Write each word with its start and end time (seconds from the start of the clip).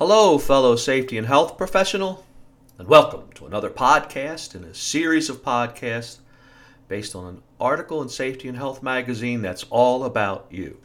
Hello, 0.00 0.38
fellow 0.38 0.76
safety 0.76 1.18
and 1.18 1.26
health 1.26 1.58
professional, 1.58 2.24
and 2.78 2.88
welcome 2.88 3.24
to 3.34 3.44
another 3.44 3.68
podcast 3.68 4.54
in 4.54 4.64
a 4.64 4.72
series 4.72 5.28
of 5.28 5.42
podcasts 5.42 6.20
based 6.88 7.14
on 7.14 7.26
an 7.26 7.42
article 7.60 8.00
in 8.00 8.08
Safety 8.08 8.48
and 8.48 8.56
Health 8.56 8.82
magazine 8.82 9.42
that's 9.42 9.66
all 9.68 10.04
about 10.04 10.46
you. 10.48 10.78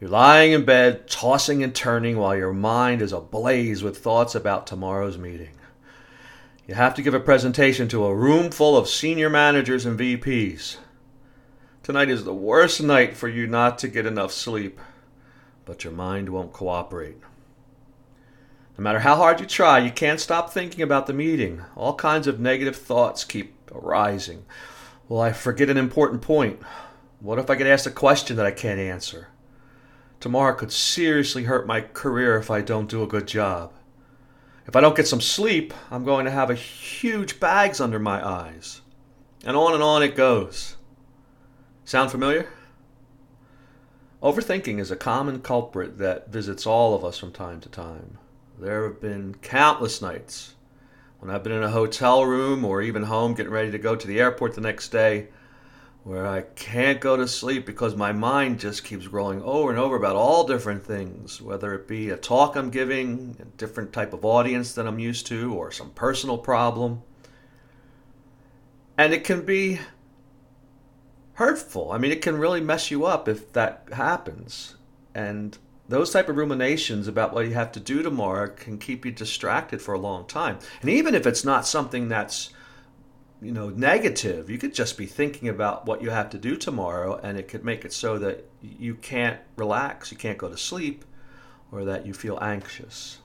You're 0.00 0.10
lying 0.10 0.50
in 0.50 0.64
bed, 0.64 1.08
tossing 1.08 1.62
and 1.62 1.72
turning 1.72 2.16
while 2.16 2.34
your 2.36 2.52
mind 2.52 3.00
is 3.00 3.12
ablaze 3.12 3.80
with 3.80 3.98
thoughts 3.98 4.34
about 4.34 4.66
tomorrow's 4.66 5.16
meeting. 5.16 5.54
You 6.66 6.74
have 6.74 6.96
to 6.96 7.02
give 7.02 7.14
a 7.14 7.20
presentation 7.20 7.86
to 7.90 8.06
a 8.06 8.14
room 8.14 8.50
full 8.50 8.76
of 8.76 8.88
senior 8.88 9.30
managers 9.30 9.86
and 9.86 9.96
VPs. 9.96 10.78
Tonight 11.84 12.10
is 12.10 12.24
the 12.24 12.34
worst 12.34 12.82
night 12.82 13.16
for 13.16 13.28
you 13.28 13.46
not 13.46 13.78
to 13.78 13.86
get 13.86 14.04
enough 14.04 14.32
sleep 14.32 14.80
but 15.70 15.84
your 15.84 15.92
mind 15.92 16.28
won't 16.28 16.52
cooperate. 16.52 17.14
No 18.76 18.82
matter 18.82 18.98
how 18.98 19.14
hard 19.14 19.38
you 19.38 19.46
try, 19.46 19.78
you 19.78 19.92
can't 19.92 20.18
stop 20.18 20.50
thinking 20.50 20.82
about 20.82 21.06
the 21.06 21.12
meeting. 21.12 21.62
All 21.76 21.94
kinds 21.94 22.26
of 22.26 22.40
negative 22.40 22.74
thoughts 22.74 23.22
keep 23.22 23.54
arising. 23.70 24.44
Will 25.08 25.20
I 25.20 25.30
forget 25.30 25.70
an 25.70 25.76
important 25.76 26.22
point? 26.22 26.60
What 27.20 27.38
if 27.38 27.48
I 27.48 27.54
get 27.54 27.68
asked 27.68 27.86
a 27.86 27.92
question 27.92 28.36
that 28.36 28.46
I 28.46 28.50
can't 28.50 28.80
answer? 28.80 29.28
Tomorrow 30.18 30.56
could 30.56 30.72
seriously 30.72 31.44
hurt 31.44 31.68
my 31.68 31.82
career 31.82 32.36
if 32.36 32.50
I 32.50 32.62
don't 32.62 32.90
do 32.90 33.04
a 33.04 33.06
good 33.06 33.28
job. 33.28 33.72
If 34.66 34.74
I 34.74 34.80
don't 34.80 34.96
get 34.96 35.06
some 35.06 35.20
sleep, 35.20 35.72
I'm 35.88 36.04
going 36.04 36.24
to 36.24 36.32
have 36.32 36.50
huge 36.50 37.38
bags 37.38 37.80
under 37.80 38.00
my 38.00 38.26
eyes. 38.28 38.80
And 39.44 39.56
on 39.56 39.74
and 39.74 39.84
on 39.84 40.02
it 40.02 40.16
goes. 40.16 40.78
Sound 41.84 42.10
familiar? 42.10 42.48
Overthinking 44.22 44.78
is 44.78 44.90
a 44.90 44.96
common 44.96 45.40
culprit 45.40 45.96
that 45.96 46.28
visits 46.28 46.66
all 46.66 46.94
of 46.94 47.02
us 47.04 47.16
from 47.16 47.32
time 47.32 47.58
to 47.62 47.70
time. 47.70 48.18
There 48.58 48.84
have 48.84 49.00
been 49.00 49.36
countless 49.36 50.02
nights 50.02 50.54
when 51.20 51.30
I've 51.30 51.42
been 51.42 51.52
in 51.52 51.62
a 51.62 51.70
hotel 51.70 52.26
room 52.26 52.62
or 52.62 52.82
even 52.82 53.04
home 53.04 53.32
getting 53.32 53.52
ready 53.52 53.70
to 53.70 53.78
go 53.78 53.96
to 53.96 54.06
the 54.06 54.20
airport 54.20 54.54
the 54.54 54.60
next 54.60 54.90
day 54.90 55.28
where 56.04 56.26
I 56.26 56.42
can't 56.42 57.00
go 57.00 57.16
to 57.16 57.26
sleep 57.26 57.64
because 57.64 57.96
my 57.96 58.12
mind 58.12 58.60
just 58.60 58.84
keeps 58.84 59.06
rolling 59.06 59.42
over 59.42 59.70
and 59.70 59.78
over 59.78 59.96
about 59.96 60.16
all 60.16 60.46
different 60.46 60.84
things, 60.84 61.40
whether 61.40 61.72
it 61.72 61.88
be 61.88 62.10
a 62.10 62.16
talk 62.18 62.56
I'm 62.56 62.70
giving, 62.70 63.36
a 63.40 63.44
different 63.56 63.92
type 63.92 64.12
of 64.12 64.24
audience 64.24 64.74
than 64.74 64.86
I'm 64.86 64.98
used 64.98 65.26
to, 65.28 65.54
or 65.54 65.70
some 65.72 65.90
personal 65.90 66.36
problem. 66.36 67.02
And 68.98 69.14
it 69.14 69.24
can 69.24 69.46
be 69.46 69.80
hurtful. 71.40 71.90
I 71.90 71.96
mean, 71.96 72.12
it 72.12 72.20
can 72.20 72.36
really 72.36 72.60
mess 72.60 72.90
you 72.90 73.06
up 73.06 73.26
if 73.26 73.50
that 73.54 73.88
happens. 73.94 74.76
And 75.14 75.56
those 75.88 76.10
type 76.10 76.28
of 76.28 76.36
ruminations 76.36 77.08
about 77.08 77.32
what 77.32 77.46
you 77.46 77.54
have 77.54 77.72
to 77.72 77.80
do 77.80 78.02
tomorrow 78.02 78.48
can 78.48 78.76
keep 78.76 79.06
you 79.06 79.10
distracted 79.10 79.80
for 79.80 79.94
a 79.94 79.98
long 79.98 80.26
time. 80.26 80.58
And 80.82 80.90
even 80.90 81.14
if 81.14 81.26
it's 81.26 81.42
not 81.42 81.66
something 81.66 82.10
that's 82.10 82.50
you 83.40 83.52
know 83.52 83.70
negative, 83.70 84.50
you 84.50 84.58
could 84.58 84.74
just 84.74 84.98
be 84.98 85.06
thinking 85.06 85.48
about 85.48 85.86
what 85.86 86.02
you 86.02 86.10
have 86.10 86.28
to 86.28 86.38
do 86.38 86.58
tomorrow 86.58 87.18
and 87.22 87.38
it 87.38 87.48
could 87.48 87.64
make 87.64 87.86
it 87.86 87.94
so 87.94 88.18
that 88.18 88.44
you 88.60 88.94
can't 88.94 89.40
relax, 89.56 90.12
you 90.12 90.18
can't 90.18 90.36
go 90.36 90.50
to 90.50 90.58
sleep 90.58 91.06
or 91.72 91.86
that 91.86 92.04
you 92.04 92.12
feel 92.12 92.38
anxious. 92.42 93.16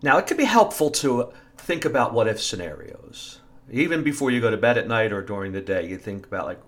Now, 0.00 0.16
it 0.16 0.26
could 0.26 0.38
be 0.38 0.44
helpful 0.44 0.88
to 1.02 1.34
think 1.58 1.84
about 1.84 2.14
what 2.14 2.28
if 2.28 2.40
scenarios 2.40 3.40
even 3.70 4.02
before 4.02 4.30
you 4.30 4.40
go 4.40 4.50
to 4.50 4.56
bed 4.56 4.78
at 4.78 4.88
night 4.88 5.12
or 5.12 5.22
during 5.22 5.52
the 5.52 5.60
day, 5.60 5.86
you 5.86 5.96
think 5.96 6.26
about 6.26 6.46
like, 6.46 6.60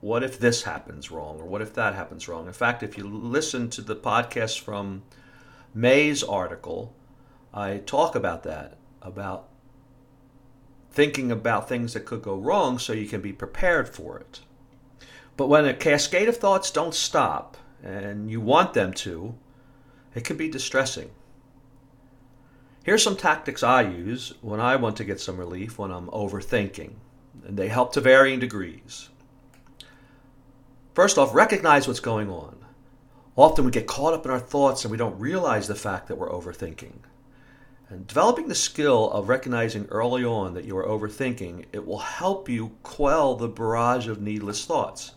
what 0.00 0.22
if 0.22 0.38
this 0.38 0.62
happens 0.64 1.10
wrong 1.10 1.40
or 1.40 1.46
what 1.46 1.62
if 1.62 1.74
that 1.74 1.94
happens 1.94 2.28
wrong? 2.28 2.46
In 2.46 2.52
fact, 2.52 2.82
if 2.82 2.96
you 2.96 3.08
listen 3.08 3.70
to 3.70 3.82
the 3.82 3.96
podcast 3.96 4.60
from 4.60 5.02
May's 5.74 6.22
article, 6.22 6.94
I 7.52 7.78
talk 7.78 8.14
about 8.14 8.42
that, 8.44 8.76
about 9.02 9.48
thinking 10.90 11.30
about 11.30 11.68
things 11.68 11.92
that 11.94 12.04
could 12.04 12.22
go 12.22 12.36
wrong 12.36 12.78
so 12.78 12.92
you 12.92 13.06
can 13.06 13.20
be 13.20 13.32
prepared 13.32 13.88
for 13.88 14.18
it. 14.18 14.40
But 15.36 15.48
when 15.48 15.64
a 15.64 15.74
cascade 15.74 16.28
of 16.28 16.36
thoughts 16.36 16.70
don't 16.70 16.94
stop 16.94 17.56
and 17.82 18.30
you 18.30 18.40
want 18.40 18.74
them 18.74 18.92
to, 18.94 19.36
it 20.14 20.24
can 20.24 20.36
be 20.36 20.48
distressing. 20.48 21.10
Here's 22.88 23.02
some 23.02 23.16
tactics 23.16 23.62
I 23.62 23.82
use 23.82 24.32
when 24.40 24.60
I 24.60 24.76
want 24.76 24.96
to 24.96 25.04
get 25.04 25.20
some 25.20 25.36
relief 25.36 25.78
when 25.78 25.90
I'm 25.90 26.06
overthinking, 26.06 26.92
and 27.46 27.58
they 27.58 27.68
help 27.68 27.92
to 27.92 28.00
varying 28.00 28.40
degrees. 28.40 29.10
First 30.94 31.18
off, 31.18 31.34
recognize 31.34 31.86
what's 31.86 32.00
going 32.00 32.30
on. 32.30 32.64
Often 33.36 33.66
we 33.66 33.72
get 33.72 33.86
caught 33.86 34.14
up 34.14 34.24
in 34.24 34.30
our 34.30 34.40
thoughts 34.40 34.86
and 34.86 34.90
we 34.90 34.96
don't 34.96 35.20
realize 35.20 35.68
the 35.68 35.74
fact 35.74 36.08
that 36.08 36.16
we're 36.16 36.30
overthinking. 36.30 37.00
And 37.90 38.06
developing 38.06 38.48
the 38.48 38.54
skill 38.54 39.10
of 39.10 39.28
recognizing 39.28 39.84
early 39.90 40.24
on 40.24 40.54
that 40.54 40.64
you 40.64 40.74
are 40.78 40.86
overthinking, 40.86 41.66
it 41.74 41.86
will 41.86 41.98
help 41.98 42.48
you 42.48 42.74
quell 42.84 43.34
the 43.34 43.48
barrage 43.48 44.08
of 44.08 44.22
needless 44.22 44.64
thoughts. 44.64 45.12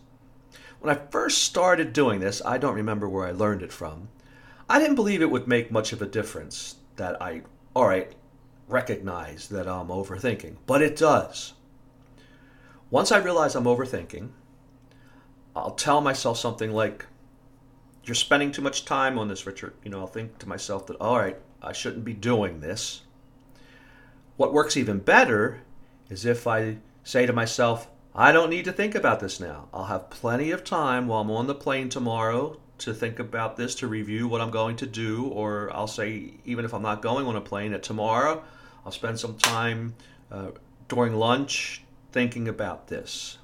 When 0.80 0.94
I 0.94 1.00
first 1.10 1.38
started 1.38 1.94
doing 1.94 2.20
this, 2.20 2.42
I 2.44 2.58
don't 2.58 2.74
remember 2.74 3.08
where 3.08 3.26
I 3.26 3.30
learned 3.30 3.62
it 3.62 3.72
from. 3.72 4.10
I 4.68 4.78
didn't 4.78 4.96
believe 4.96 5.22
it 5.22 5.30
would 5.30 5.48
make 5.48 5.72
much 5.72 5.94
of 5.94 6.02
a 6.02 6.06
difference 6.06 6.76
that 6.96 7.20
I 7.22 7.40
all 7.74 7.86
right, 7.86 8.12
recognize 8.68 9.48
that 9.48 9.66
I'm 9.66 9.88
overthinking, 9.88 10.56
but 10.66 10.82
it 10.82 10.96
does. 10.96 11.54
Once 12.90 13.10
I 13.10 13.18
realize 13.18 13.54
I'm 13.54 13.64
overthinking, 13.64 14.28
I'll 15.56 15.72
tell 15.72 16.00
myself 16.00 16.38
something 16.38 16.72
like, 16.72 17.06
You're 18.04 18.14
spending 18.14 18.52
too 18.52 18.62
much 18.62 18.84
time 18.84 19.18
on 19.18 19.28
this, 19.28 19.46
Richard. 19.46 19.74
You 19.84 19.90
know, 19.90 20.00
I'll 20.00 20.06
think 20.06 20.38
to 20.38 20.48
myself 20.48 20.86
that, 20.86 20.96
All 21.00 21.18
right, 21.18 21.38
I 21.62 21.72
shouldn't 21.72 22.04
be 22.04 22.14
doing 22.14 22.60
this. 22.60 23.02
What 24.36 24.52
works 24.52 24.76
even 24.76 24.98
better 24.98 25.62
is 26.10 26.26
if 26.26 26.46
I 26.46 26.78
say 27.04 27.26
to 27.26 27.32
myself, 27.32 27.88
I 28.14 28.32
don't 28.32 28.50
need 28.50 28.66
to 28.66 28.72
think 28.72 28.94
about 28.94 29.20
this 29.20 29.40
now. 29.40 29.68
I'll 29.72 29.84
have 29.84 30.10
plenty 30.10 30.50
of 30.50 30.64
time 30.64 31.06
while 31.06 31.22
I'm 31.22 31.30
on 31.30 31.46
the 31.46 31.54
plane 31.54 31.88
tomorrow 31.88 32.58
to 32.84 32.94
think 32.94 33.18
about 33.18 33.56
this, 33.56 33.74
to 33.76 33.86
review 33.86 34.28
what 34.28 34.40
I'm 34.40 34.50
going 34.50 34.76
to 34.76 34.86
do, 34.86 35.26
or 35.26 35.70
I'll 35.74 35.86
say, 35.86 36.34
even 36.44 36.64
if 36.64 36.74
I'm 36.74 36.82
not 36.82 37.02
going 37.02 37.26
on 37.26 37.36
a 37.36 37.40
plane, 37.40 37.72
that 37.72 37.82
tomorrow 37.82 38.42
I'll 38.84 38.92
spend 38.92 39.18
some 39.18 39.36
time 39.36 39.94
uh, 40.30 40.50
during 40.88 41.14
lunch 41.14 41.82
thinking 42.10 42.48
about 42.48 42.88
this. 42.88 43.38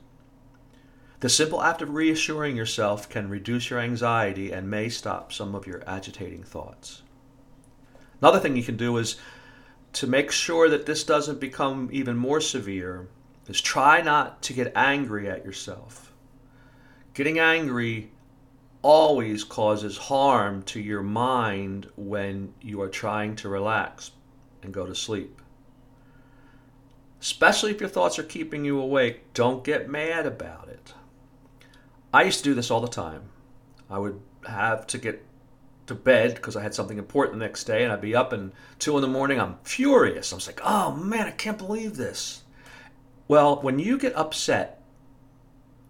The 1.21 1.29
simple 1.29 1.63
act 1.63 1.83
of 1.83 1.95
reassuring 1.95 2.57
yourself 2.57 3.09
can 3.09 3.29
reduce 3.29 3.71
your 3.71 3.81
anxiety 3.81 4.53
and 4.53 4.71
may 4.71 4.89
stop 4.89 5.33
some 5.33 5.55
of 5.55 5.67
your 5.67 5.83
agitating 5.87 6.45
thoughts. 6.45 7.03
Another 8.21 8.39
thing 8.39 8.57
you 8.57 8.63
can 8.63 8.77
do 8.77 8.97
is 8.99 9.17
to 9.95 10.07
make 10.07 10.31
sure 10.31 10.69
that 10.69 10.87
this 10.87 11.03
doesn't 11.03 11.41
become 11.41 11.89
even 11.93 12.17
more 12.17 12.41
severe 12.41 13.09
is 13.49 13.61
try 13.61 14.01
not 14.03 14.43
to 14.43 14.53
get 14.53 14.73
angry 14.77 15.29
at 15.29 15.45
yourself. 15.45 16.13
Getting 17.15 17.39
angry 17.39 18.13
always 18.83 19.45
causes 19.45 19.97
harm 19.97 20.63
to 20.63 20.81
your 20.81 21.03
mind 21.03 21.89
when 21.97 22.55
you 22.61 22.81
are 22.81 22.89
trying 22.89 23.35
to 23.37 23.49
relax 23.49 24.13
and 24.63 24.73
go 24.73 24.87
to 24.87 24.95
sleep. 24.95 25.41
Especially 27.21 27.73
if 27.73 27.81
your 27.81 27.89
thoughts 27.89 28.19
are 28.19 28.25
keeping 28.25 28.65
you 28.65 28.81
awake, 28.81 29.33
don't 29.35 29.65
get 29.65 29.91
mad 29.91 30.27
about 30.27 30.69
it. 30.69 30.95
I 32.15 32.23
used 32.23 32.39
to 32.39 32.45
do 32.45 32.55
this 32.55 32.71
all 32.71 32.81
the 32.81 32.89
time. 32.89 33.31
I 33.91 33.99
would 33.99 34.21
have 34.47 34.87
to 34.89 34.99
get 34.99 35.25
to 35.87 35.95
bed 35.95 36.37
because 36.37 36.55
I 36.55 36.63
had 36.63 36.75
something 36.75 36.99
important 36.99 37.39
the 37.39 37.45
next 37.45 37.65
day, 37.65 37.83
and 37.83 37.93
I'd 37.93 38.01
be 38.01 38.15
up 38.15 38.33
and 38.33 38.53
two 38.79 38.95
in 38.97 39.03
the 39.03 39.09
morning. 39.09 39.41
I'm 39.41 39.59
furious. 39.65 40.33
I'm 40.33 40.39
like, 40.47 40.61
oh 40.63 40.95
man, 40.95 41.27
I 41.27 41.33
can't 41.33 41.59
believe 41.59 41.97
this. 41.97 42.43
Well, 43.27 43.61
when 43.61 43.79
you 43.79 43.99
get 43.99 44.15
upset, 44.15 44.81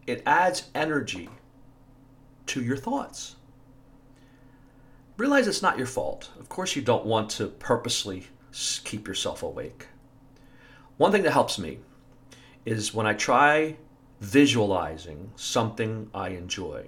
it 0.06 0.22
adds 0.24 0.70
energy 0.74 1.28
to 2.48 2.62
your 2.62 2.76
thoughts. 2.76 3.36
Realize 5.16 5.48
it's 5.48 5.62
not 5.62 5.78
your 5.78 5.86
fault. 5.86 6.30
Of 6.38 6.48
course, 6.48 6.76
you 6.76 6.82
don't 6.82 7.04
want 7.04 7.30
to 7.30 7.48
purposely 7.48 8.28
keep 8.84 9.08
yourself 9.08 9.42
awake. 9.42 9.86
One 10.96 11.12
thing 11.12 11.22
that 11.22 11.32
helps 11.32 11.58
me 11.58 11.78
is 12.64 12.94
when 12.94 13.06
I 13.06 13.14
try 13.14 13.76
visualizing 14.20 15.32
something 15.36 16.10
I 16.14 16.30
enjoy. 16.30 16.86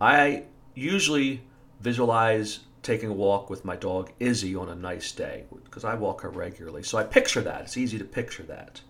I 0.00 0.44
usually 0.74 1.42
visualize 1.80 2.60
taking 2.82 3.10
a 3.10 3.14
walk 3.14 3.50
with 3.50 3.64
my 3.64 3.76
dog 3.76 4.10
Izzy 4.18 4.54
on 4.54 4.68
a 4.68 4.74
nice 4.74 5.12
day 5.12 5.44
because 5.64 5.84
I 5.84 5.94
walk 5.94 6.22
her 6.22 6.30
regularly. 6.30 6.82
So 6.82 6.98
I 6.98 7.04
picture 7.04 7.42
that. 7.42 7.62
It's 7.62 7.76
easy 7.76 7.98
to 7.98 8.04
picture 8.04 8.42
that. 8.44 8.80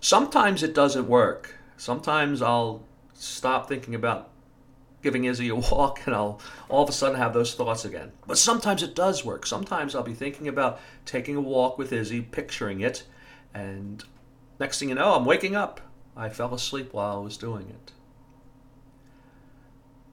Sometimes 0.00 0.62
it 0.62 0.74
doesn't 0.74 1.08
work. 1.08 1.54
Sometimes 1.76 2.42
I'll 2.42 2.84
stop 3.14 3.68
thinking 3.68 3.94
about 3.94 4.30
giving 5.04 5.26
Izzy 5.26 5.50
a 5.50 5.54
walk 5.70 6.00
and 6.06 6.16
I'll 6.16 6.40
all 6.68 6.82
of 6.82 6.88
a 6.88 6.92
sudden 6.92 7.16
have 7.16 7.32
those 7.32 7.54
thoughts 7.54 7.84
again. 7.84 8.10
But 8.26 8.38
sometimes 8.38 8.82
it 8.82 8.96
does 8.96 9.24
work. 9.24 9.46
Sometimes 9.46 9.94
I'll 9.94 10.02
be 10.02 10.14
thinking 10.14 10.48
about 10.48 10.80
taking 11.04 11.36
a 11.36 11.40
walk 11.40 11.78
with 11.78 11.92
Izzy, 11.92 12.22
picturing 12.22 12.80
it, 12.80 13.04
and 13.52 14.02
next 14.58 14.80
thing 14.80 14.88
you 14.88 14.96
know, 14.96 15.14
I'm 15.14 15.24
waking 15.24 15.54
up. 15.54 15.80
I 16.16 16.28
fell 16.28 16.54
asleep 16.54 16.92
while 16.92 17.18
I 17.18 17.20
was 17.20 17.36
doing 17.36 17.68
it. 17.68 17.92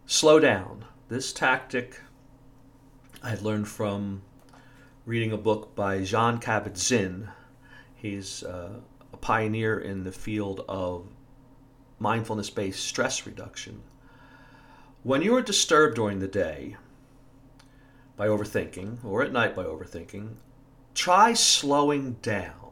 Slow 0.05 0.39
down. 0.39 0.85
This 1.09 1.33
tactic 1.33 2.01
I 3.23 3.29
had 3.29 3.43
learned 3.43 3.67
from 3.67 4.23
reading 5.05 5.31
a 5.31 5.37
book 5.37 5.75
by 5.75 6.03
Jon 6.03 6.39
Kabat-Zinn. 6.39 7.29
He's 7.95 8.43
uh, 8.43 8.79
a 9.13 9.17
pioneer 9.17 9.79
in 9.79 10.03
the 10.03 10.11
field 10.11 10.65
of 10.67 11.05
mindfulness 11.99 12.49
based 12.49 12.83
stress 12.83 13.27
reduction. 13.27 13.83
When 15.03 15.23
you 15.23 15.35
are 15.35 15.41
disturbed 15.41 15.95
during 15.95 16.19
the 16.19 16.27
day 16.27 16.77
by 18.17 18.27
overthinking, 18.27 19.03
or 19.03 19.23
at 19.23 19.31
night 19.31 19.55
by 19.55 19.63
overthinking, 19.63 20.35
try 20.93 21.33
slowing 21.33 22.17
down. 22.21 22.71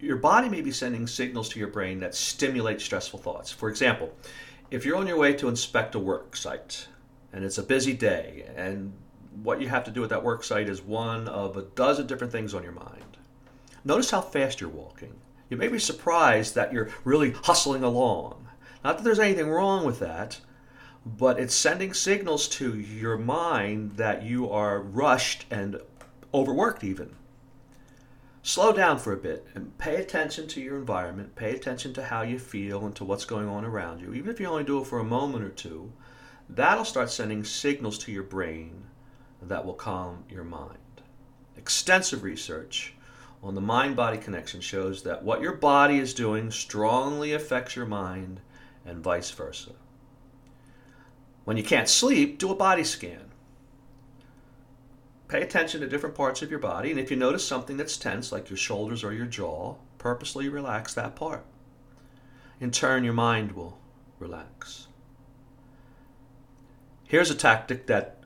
Your 0.00 0.16
body 0.16 0.48
may 0.48 0.62
be 0.62 0.70
sending 0.70 1.06
signals 1.06 1.50
to 1.50 1.58
your 1.58 1.68
brain 1.68 2.00
that 2.00 2.14
stimulate 2.14 2.80
stressful 2.80 3.18
thoughts. 3.18 3.52
For 3.52 3.68
example, 3.68 4.14
if 4.70 4.86
you're 4.86 4.96
on 4.96 5.06
your 5.06 5.18
way 5.18 5.34
to 5.34 5.48
inspect 5.48 5.96
a 5.96 5.98
work 5.98 6.34
site 6.34 6.88
and 7.30 7.44
it's 7.44 7.58
a 7.58 7.62
busy 7.62 7.92
day 7.92 8.46
and 8.56 8.94
what 9.42 9.60
you 9.60 9.68
have 9.68 9.84
to 9.84 9.90
do 9.90 10.02
at 10.02 10.08
that 10.08 10.24
work 10.24 10.42
site 10.42 10.70
is 10.70 10.80
one 10.80 11.28
of 11.28 11.58
a 11.58 11.62
dozen 11.62 12.06
different 12.06 12.32
things 12.32 12.54
on 12.54 12.62
your 12.62 12.72
mind. 12.72 13.18
Notice 13.84 14.10
how 14.10 14.22
fast 14.22 14.62
you're 14.62 14.70
walking. 14.70 15.14
You 15.50 15.58
may 15.58 15.68
be 15.68 15.78
surprised 15.78 16.54
that 16.54 16.72
you're 16.72 16.88
really 17.04 17.32
hustling 17.32 17.82
along. 17.82 18.48
Not 18.82 18.96
that 18.96 19.04
there's 19.04 19.18
anything 19.18 19.50
wrong 19.50 19.84
with 19.84 19.98
that, 19.98 20.40
but 21.06 21.38
it's 21.38 21.54
sending 21.54 21.92
signals 21.92 22.48
to 22.48 22.78
your 22.78 23.18
mind 23.18 23.96
that 23.96 24.22
you 24.22 24.48
are 24.50 24.80
rushed 24.80 25.44
and 25.50 25.78
overworked, 26.32 26.82
even. 26.82 27.14
Slow 28.42 28.72
down 28.72 28.98
for 28.98 29.12
a 29.12 29.18
bit 29.18 29.46
and 29.54 29.76
pay 29.78 29.96
attention 29.96 30.46
to 30.48 30.60
your 30.60 30.76
environment, 30.76 31.34
pay 31.34 31.54
attention 31.54 31.94
to 31.94 32.04
how 32.04 32.22
you 32.22 32.38
feel 32.38 32.84
and 32.84 32.94
to 32.96 33.04
what's 33.04 33.24
going 33.24 33.48
on 33.48 33.64
around 33.64 34.00
you. 34.00 34.12
Even 34.12 34.30
if 34.30 34.40
you 34.40 34.46
only 34.46 34.64
do 34.64 34.80
it 34.80 34.86
for 34.86 34.98
a 34.98 35.04
moment 35.04 35.44
or 35.44 35.50
two, 35.50 35.92
that'll 36.48 36.84
start 36.84 37.10
sending 37.10 37.44
signals 37.44 37.98
to 37.98 38.12
your 38.12 38.22
brain 38.22 38.84
that 39.40 39.64
will 39.64 39.74
calm 39.74 40.24
your 40.28 40.44
mind. 40.44 40.78
Extensive 41.56 42.22
research 42.22 42.94
on 43.42 43.54
the 43.54 43.60
mind 43.60 43.96
body 43.96 44.18
connection 44.18 44.60
shows 44.60 45.02
that 45.02 45.22
what 45.22 45.40
your 45.40 45.54
body 45.54 45.98
is 45.98 46.14
doing 46.14 46.50
strongly 46.50 47.32
affects 47.32 47.76
your 47.76 47.86
mind 47.86 48.40
and 48.86 48.98
vice 48.98 49.30
versa. 49.30 49.72
When 51.44 51.56
you 51.56 51.62
can't 51.62 51.88
sleep, 51.88 52.38
do 52.38 52.50
a 52.50 52.54
body 52.54 52.84
scan. 52.84 53.30
Pay 55.28 55.42
attention 55.42 55.80
to 55.80 55.88
different 55.88 56.14
parts 56.14 56.42
of 56.42 56.50
your 56.50 56.60
body, 56.60 56.90
and 56.90 57.00
if 57.00 57.10
you 57.10 57.16
notice 57.16 57.46
something 57.46 57.76
that's 57.76 57.96
tense, 57.96 58.30
like 58.30 58.50
your 58.50 58.56
shoulders 58.56 59.02
or 59.02 59.12
your 59.12 59.26
jaw, 59.26 59.76
purposely 59.98 60.48
relax 60.48 60.94
that 60.94 61.16
part. 61.16 61.44
In 62.60 62.70
turn, 62.70 63.04
your 63.04 63.14
mind 63.14 63.52
will 63.52 63.78
relax. 64.18 64.86
Here's 67.04 67.30
a 67.30 67.34
tactic 67.34 67.86
that 67.86 68.18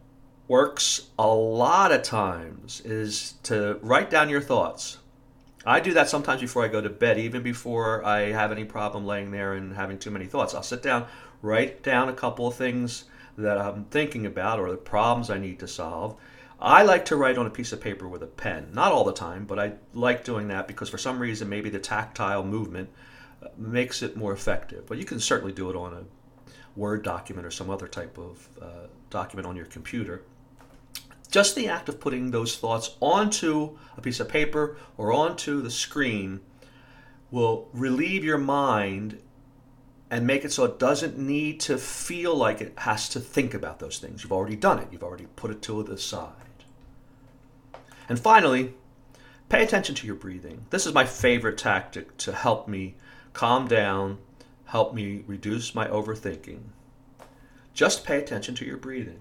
works 0.47 1.09
a 1.19 1.29
lot 1.29 1.93
of 1.93 2.03
times 2.03 2.81
is 2.85 3.35
to 3.45 3.79
write 3.83 4.11
down 4.11 4.29
your 4.29 4.41
thoughts. 4.41 4.99
I 5.67 5.81
do 5.81 5.93
that 5.95 6.09
sometimes 6.09 6.41
before 6.41 6.65
I 6.65 6.69
go 6.69 6.81
to 6.81 6.89
bed, 6.89 7.19
even 7.19 7.43
before 7.43 8.05
I 8.05 8.33
have 8.33 8.53
any 8.53 8.65
problem 8.65 9.05
laying 9.05 9.31
there 9.31 9.55
and 9.55 9.75
having 9.75 9.99
too 9.99 10.11
many 10.11 10.25
thoughts. 10.25 10.55
I'll 10.55 10.63
sit 10.63 10.83
down, 10.83 11.07
write 11.43 11.83
down 11.83 12.09
a 12.09 12.13
couple 12.13 12.47
of 12.47 12.55
things 12.55 13.05
that 13.37 13.59
I'm 13.59 13.85
thinking 13.85 14.27
about 14.27 14.59
or 14.59 14.71
the 14.71 14.77
problems 14.77 15.31
I 15.31 15.39
need 15.39 15.61
to 15.61 15.69
solve. 15.69 16.17
I 16.61 16.83
like 16.83 17.05
to 17.07 17.17
write 17.17 17.39
on 17.39 17.47
a 17.47 17.51
piece 17.51 17.73
of 17.73 17.81
paper 17.81 18.09
with 18.09 18.23
a 18.23 18.27
pen. 18.27 18.71
Not 18.73 18.91
all 18.91 19.05
the 19.05 19.13
time, 19.13 19.45
but 19.45 19.59
I 19.61 19.75
like 19.95 20.25
doing 20.25 20.49
that 20.49 20.67
because 20.67 20.89
for 20.89 20.99
some 20.99 21.21
reason 21.21 21.49
maybe 21.49 21.71
the 21.71 21.79
tactile 21.79 22.45
movement 22.45 22.91
uh, 23.43 23.49
makes 23.57 24.03
it 24.03 24.17
more 24.17 24.33
effective. 24.33 24.87
But 24.87 24.99
you 24.99 25.05
can 25.05 25.21
certainly 25.21 25.53
do 25.53 25.71
it 25.71 25.77
on 25.77 25.93
a 25.93 26.05
Word 26.75 27.03
document 27.03 27.47
or 27.47 27.51
some 27.51 27.71
other 27.71 27.89
type 27.89 28.19
of 28.19 28.49
uh, 28.61 28.87
document 29.11 29.47
on 29.47 29.57
your 29.57 29.67
computer. 29.67 30.23
Just 31.31 31.55
the 31.55 31.69
act 31.69 31.89
of 31.89 32.01
putting 32.01 32.31
those 32.31 32.57
thoughts 32.57 32.97
onto 33.01 33.77
a 33.97 34.01
piece 34.01 34.19
of 34.19 34.29
paper 34.29 34.77
or 34.97 35.13
onto 35.13 35.61
the 35.61 35.71
screen 35.71 36.41
will 37.31 37.69
relieve 37.73 38.25
your 38.25 38.39
mind 38.39 39.21
and 40.11 40.27
make 40.27 40.45
it 40.45 40.53
so 40.53 40.65
it 40.65 40.79
doesn't 40.79 41.19
need 41.19 41.61
to 41.61 41.77
feel 41.77 42.35
like 42.35 42.61
it 42.61 42.73
has 42.79 43.09
to 43.11 43.21
think 43.21 43.55
about 43.55 43.79
those 43.79 43.99
things. 43.99 44.23
You've 44.23 44.33
already 44.33 44.57
done 44.57 44.79
it, 44.79 44.89
you've 44.91 45.03
already 45.03 45.27
put 45.37 45.51
it 45.51 45.63
to 45.63 45.83
the 45.83 45.99
side. 45.99 46.33
And 48.09 48.19
finally, 48.19 48.75
pay 49.49 49.63
attention 49.63 49.95
to 49.97 50.07
your 50.07 50.17
breathing. 50.17 50.67
This 50.71 50.87
is 50.87 50.95
my 50.95 51.05
favorite 51.05 51.59
tactic 51.59 52.17
to 52.19 52.33
help 52.33 52.69
me 52.69 52.95
calm 53.35 53.69
down, 53.69 54.19
help 54.65 54.95
me 54.95 55.25
reduce 55.27 55.75
my 55.75 55.87
overthinking. 55.89 56.61
Just 57.75 58.05
pay 58.05 58.19
attention 58.19 58.55
to 58.57 58.65
your 58.65 58.79
breathing. 58.79 59.21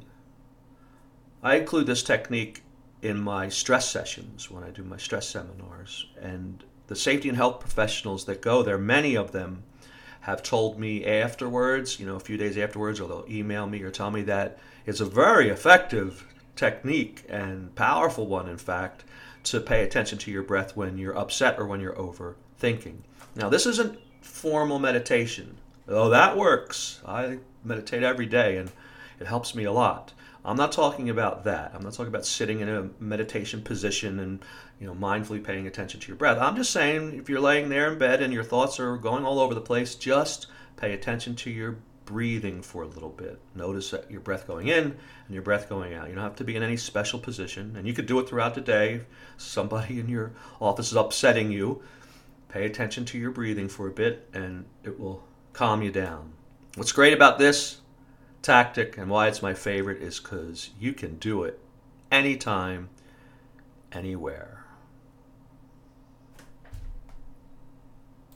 I 1.43 1.55
include 1.55 1.85
this 1.85 2.01
technique 2.01 2.63
in 3.01 3.19
my 3.19 3.49
stress 3.49 3.89
sessions 3.89 4.49
when 4.49 4.63
I 4.63 4.71
do 4.71 4.83
my 4.83 4.97
stress 4.97 5.29
seminars. 5.29 6.07
And 6.19 6.63
the 6.87 6.95
safety 6.95 7.29
and 7.29 7.37
health 7.37 7.59
professionals 7.59 8.25
that 8.25 8.41
go 8.41 8.63
there, 8.63 8.77
many 8.77 9.15
of 9.15 9.33
them 9.33 9.63
have 10.21 10.43
told 10.43 10.79
me 10.79 11.05
afterwards, 11.05 11.99
you 11.99 12.05
know, 12.05 12.15
a 12.15 12.19
few 12.19 12.37
days 12.37 12.57
afterwards, 12.57 12.99
or 12.99 13.07
they'll 13.07 13.25
email 13.29 13.67
me 13.67 13.81
or 13.81 13.91
tell 13.91 14.11
me 14.11 14.21
that 14.23 14.57
it's 14.85 14.99
a 14.99 15.05
very 15.05 15.49
effective 15.49 16.25
technique 16.55 17.23
and 17.29 17.73
powerful 17.75 18.27
one, 18.27 18.49
in 18.49 18.57
fact, 18.57 19.03
to 19.43 19.61
pay 19.61 19.83
attention 19.83 20.17
to 20.17 20.31
your 20.31 20.43
breath 20.43 20.75
when 20.75 20.97
you're 20.97 21.17
upset 21.17 21.57
or 21.57 21.65
when 21.65 21.79
you're 21.79 21.93
overthinking. 21.93 22.97
Now, 23.35 23.49
this 23.49 23.65
isn't 23.65 23.99
formal 24.21 24.79
meditation, 24.79 25.57
though 25.85 26.09
that 26.09 26.35
works. 26.35 27.01
I 27.05 27.39
meditate 27.63 28.03
every 28.03 28.25
day 28.25 28.57
and 28.57 28.71
it 29.19 29.27
helps 29.27 29.55
me 29.55 29.63
a 29.63 29.71
lot. 29.71 30.13
I'm 30.47 30.55
not 30.55 30.71
talking 30.71 31.09
about 31.09 31.43
that. 31.43 31.73
I'm 31.75 31.83
not 31.83 31.91
talking 31.91 32.07
about 32.07 32.25
sitting 32.25 32.61
in 32.61 32.69
a 32.69 32.89
meditation 33.01 33.61
position 33.61 34.19
and 34.19 34.45
you 34.79 34.87
know 34.87 34.95
mindfully 34.95 35.43
paying 35.43 35.67
attention 35.67 35.99
to 35.99 36.07
your 36.07 36.15
breath. 36.15 36.37
I'm 36.39 36.55
just 36.55 36.71
saying 36.71 37.19
if 37.19 37.27
you're 37.27 37.41
laying 37.41 37.67
there 37.67 37.91
in 37.91 37.99
bed 37.99 38.21
and 38.21 38.31
your 38.31 38.45
thoughts 38.45 38.79
are 38.79 38.95
going 38.95 39.25
all 39.25 39.39
over 39.41 39.53
the 39.53 39.61
place, 39.61 39.93
just 39.93 40.47
pay 40.77 40.93
attention 40.93 41.35
to 41.35 41.49
your 41.49 41.79
breathing 42.05 42.61
for 42.61 42.83
a 42.83 42.87
little 42.87 43.09
bit. 43.09 43.41
Notice 43.55 43.91
that 43.91 44.09
your 44.09 44.21
breath 44.21 44.47
going 44.47 44.69
in 44.69 44.83
and 44.85 45.33
your 45.33 45.43
breath 45.43 45.67
going 45.67 45.93
out. 45.93 46.07
You 46.07 46.15
don't 46.15 46.23
have 46.23 46.37
to 46.37 46.45
be 46.45 46.55
in 46.55 46.63
any 46.63 46.77
special 46.77 47.19
position, 47.19 47.75
and 47.75 47.85
you 47.85 47.93
could 47.93 48.05
do 48.05 48.17
it 48.19 48.29
throughout 48.29 48.55
the 48.55 48.61
day. 48.61 48.93
If 48.93 49.05
somebody 49.35 49.99
in 49.99 50.07
your 50.07 50.31
office 50.61 50.91
is 50.91 50.95
upsetting 50.95 51.51
you, 51.51 51.83
pay 52.47 52.65
attention 52.65 53.03
to 53.05 53.17
your 53.17 53.31
breathing 53.31 53.67
for 53.67 53.87
a 53.87 53.91
bit, 53.91 54.29
and 54.33 54.63
it 54.85 54.97
will 54.97 55.25
calm 55.51 55.81
you 55.81 55.91
down. 55.91 56.31
What's 56.75 56.93
great 56.93 57.13
about 57.13 57.37
this 57.37 57.81
tactic 58.47 58.97
and 58.97 59.09
why 59.09 59.27
it's 59.27 59.41
my 59.41 59.53
favorite 59.53 60.01
is 60.01 60.21
because 60.21 60.69
you 60.79 60.93
can 60.93 61.17
do 61.17 61.43
it 61.43 61.59
anytime, 62.09 62.87
anywhere. 63.91 64.56